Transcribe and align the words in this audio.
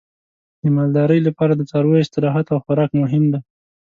د 0.61 0.63
مالدارۍ 0.75 1.19
لپاره 1.27 1.53
د 1.55 1.61
څارویو 1.69 2.03
استراحت 2.03 2.45
او 2.53 2.57
خوراک 2.65 2.89
مهم 3.01 3.23
دی. 3.31 3.39